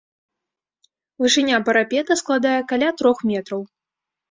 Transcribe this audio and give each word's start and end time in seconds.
Вышыня 1.23 1.57
парапета 1.67 2.13
складае 2.23 2.57
каля 2.73 2.89
трох 3.03 3.17
метраў. 3.35 3.61